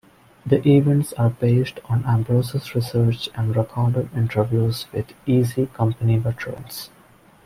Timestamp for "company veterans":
5.67-6.89